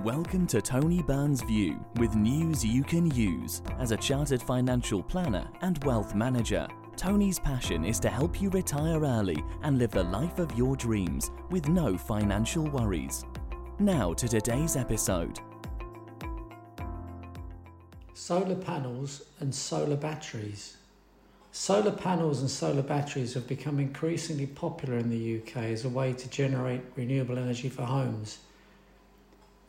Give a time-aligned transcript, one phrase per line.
[0.00, 3.62] Welcome to Tony Byrne's View with news you can use.
[3.78, 9.04] As a chartered financial planner and wealth manager, Tony's passion is to help you retire
[9.04, 13.24] early and live the life of your dreams with no financial worries.
[13.78, 15.38] Now to today's episode.
[18.14, 20.78] Solar panels and solar batteries.
[21.52, 26.12] Solar panels and solar batteries have become increasingly popular in the UK as a way
[26.14, 28.38] to generate renewable energy for homes.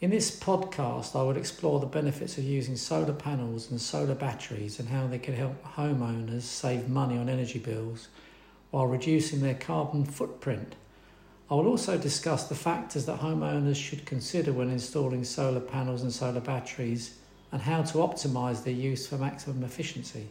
[0.03, 4.77] In this podcast, I will explore the benefits of using solar panels and solar batteries
[4.77, 8.09] and how they can help homeowners save money on energy bills
[8.69, 10.75] while reducing their carbon footprint.
[11.49, 16.11] I will also discuss the factors that homeowners should consider when installing solar panels and
[16.11, 17.15] solar batteries
[17.53, 20.27] and how to optimise their use for maximum efficiency.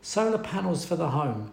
[0.00, 1.52] Solar panels for the home.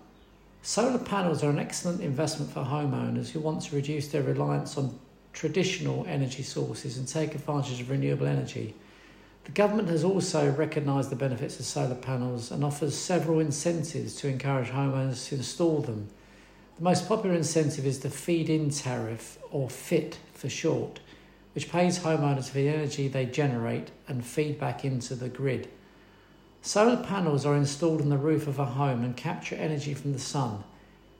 [0.61, 4.97] Solar panels are an excellent investment for homeowners who want to reduce their reliance on
[5.33, 8.75] traditional energy sources and take advantage of renewable energy.
[9.43, 14.29] The government has also recognised the benefits of solar panels and offers several incentives to
[14.29, 16.07] encourage homeowners to install them.
[16.77, 21.01] The most popular incentive is the feed in tariff, or FIT for short,
[21.53, 25.67] which pays homeowners for the energy they generate and feed back into the grid.
[26.61, 30.19] Solar panels are installed on the roof of a home and capture energy from the
[30.19, 30.63] sun.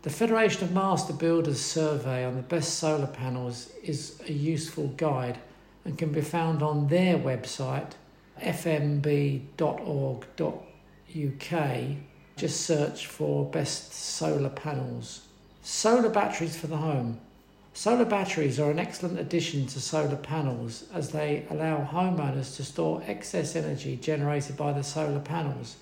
[0.00, 5.36] The Federation of Master Builders survey on the best solar panels is a useful guide
[5.84, 7.92] and can be found on their website
[8.40, 9.44] fmb.org.uk.
[12.36, 15.26] Just search for best solar panels.
[15.60, 17.20] Solar batteries for the home.
[17.72, 23.02] Solar batteries are an excellent addition to solar panels as they allow homeowners to store
[23.06, 25.76] excess energy generated by the solar panels.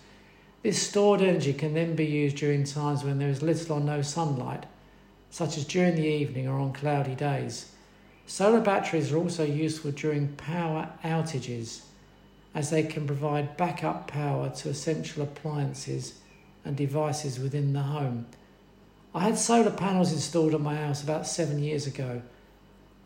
[0.63, 4.03] This stored energy can then be used during times when there is little or no
[4.03, 4.67] sunlight,
[5.31, 7.73] such as during the evening or on cloudy days.
[8.27, 11.83] Solar batteries are also useful during power outages
[12.55, 16.19] as they can provide backup power to essential appliances
[16.65, 18.27] and devices within the home.
[19.15, 22.23] I had solar panels installed on my house about seven years ago.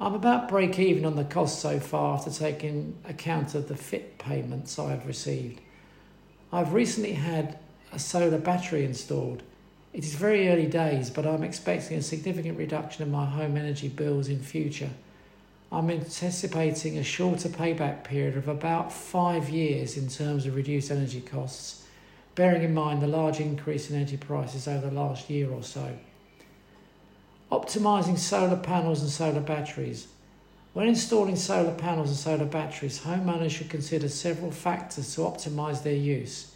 [0.00, 4.18] I'm about break even on the cost so far after taking account of the FIT
[4.18, 5.60] payments I have received.
[6.52, 7.58] I've recently had
[7.92, 9.44] a solar battery installed.
[9.92, 13.88] It is very early days, but I'm expecting a significant reduction in my home energy
[13.88, 14.90] bills in future.
[15.70, 21.20] I'm anticipating a shorter payback period of about five years in terms of reduced energy
[21.20, 21.84] costs
[22.34, 25.98] bearing in mind the large increase in energy prices over the last year or so.
[27.50, 30.08] Optimising solar panels and solar batteries.
[30.72, 35.94] When installing solar panels and solar batteries, homeowners should consider several factors to optimise their
[35.94, 36.52] use.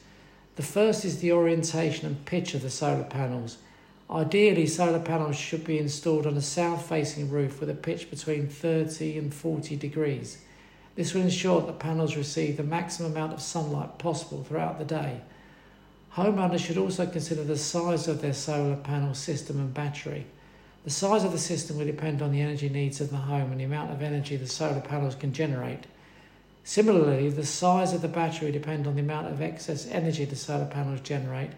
[0.57, 3.59] The first is the orientation and pitch of the solar panels.
[4.09, 8.49] Ideally, solar panels should be installed on a south facing roof with a pitch between
[8.49, 10.39] 30 and 40 degrees.
[10.95, 14.85] This will ensure that the panels receive the maximum amount of sunlight possible throughout the
[14.87, 15.21] day.
[16.17, 20.25] Homeowners should also consider the size of their solar panel system and battery.
[20.85, 23.61] The size of the system will depend on the energy needs of the home and
[23.61, 25.85] the amount of energy the solar panels can generate.
[26.65, 30.65] Similarly, the size of the battery depends on the amount of excess energy the solar
[30.65, 31.51] panels generate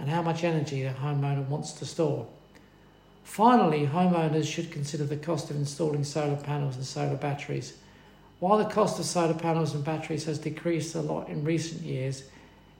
[0.00, 2.26] and how much energy the homeowner wants to store.
[3.22, 7.74] Finally, homeowners should consider the cost of installing solar panels and solar batteries.
[8.40, 12.24] While the cost of solar panels and batteries has decreased a lot in recent years,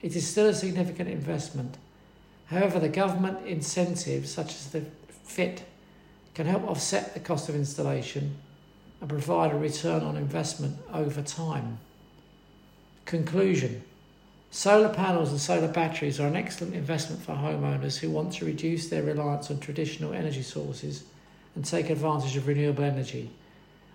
[0.03, 1.77] it is still a significant investment.
[2.47, 4.83] However, the government incentives, such as the
[5.23, 5.63] FIT,
[6.35, 8.35] can help offset the cost of installation
[8.99, 11.79] and provide a return on investment over time.
[13.05, 13.81] Conclusion
[14.51, 18.89] Solar panels and solar batteries are an excellent investment for homeowners who want to reduce
[18.89, 21.05] their reliance on traditional energy sources
[21.55, 23.31] and take advantage of renewable energy.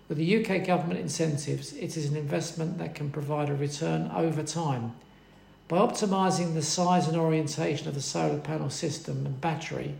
[0.09, 4.43] With the UK government incentives, it is an investment that can provide a return over
[4.43, 4.95] time
[5.69, 9.93] by optimising the size and orientation of the solar panel system and battery,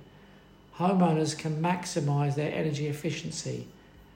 [0.78, 3.68] homeowners can maximise their energy efficiency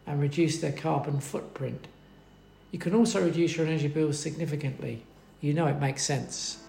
[0.07, 1.87] and reduce their carbon footprint.
[2.71, 5.03] You can also reduce your energy bills significantly.
[5.41, 6.62] You know it makes sense.